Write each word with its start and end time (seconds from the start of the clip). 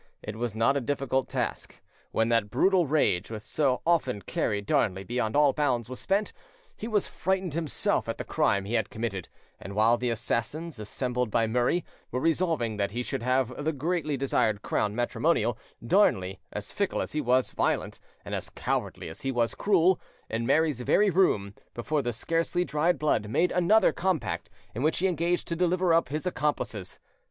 It 0.23 0.35
was 0.35 0.55
not 0.55 0.75
a 0.75 0.81
difficult 0.81 1.29
task: 1.29 1.79
when 2.11 2.29
that 2.29 2.49
brutal 2.49 2.87
rage 2.87 3.29
which 3.29 3.43
often 3.85 4.23
carried 4.23 4.65
Darnley 4.65 5.03
beyond 5.03 5.35
all 5.35 5.53
bounds 5.53 5.89
was 5.89 5.99
spent, 5.99 6.33
he 6.75 6.87
was 6.87 7.05
frightened 7.05 7.53
himself 7.53 8.09
at 8.09 8.17
the 8.17 8.23
crime 8.23 8.65
he 8.65 8.73
had 8.73 8.89
committed, 8.89 9.29
and 9.59 9.75
while 9.75 9.97
the 9.99 10.09
assassins, 10.09 10.79
assembled 10.79 11.29
by 11.29 11.45
Murray, 11.45 11.85
were 12.09 12.19
resolving 12.19 12.77
that 12.77 12.93
he 12.93 13.03
should 13.03 13.21
have 13.21 13.49
that 13.63 13.73
greatly 13.73 14.17
desired 14.17 14.63
crown 14.63 14.95
matrimonial, 14.95 15.55
Darnley, 15.85 16.39
as 16.51 16.71
fickle 16.71 16.99
as 16.99 17.11
he 17.11 17.21
was 17.21 17.51
violent, 17.51 17.99
and 18.25 18.33
as 18.33 18.49
cowardly 18.49 19.07
as 19.07 19.21
he 19.21 19.31
was 19.31 19.53
cruel, 19.53 20.01
in 20.31 20.47
Mary's 20.47 20.81
very 20.81 21.11
room, 21.11 21.53
before 21.75 22.01
the 22.01 22.11
scarcely 22.11 22.65
dried 22.65 22.97
blood, 22.97 23.29
made 23.29 23.51
another 23.51 23.91
compact, 23.93 24.49
in 24.73 24.81
which 24.81 24.97
he 24.97 25.05
engaged 25.05 25.47
to 25.47 25.55
deliver 25.55 25.93
up 25.93 26.09
his 26.09 26.25
accomplices. 26.25 26.99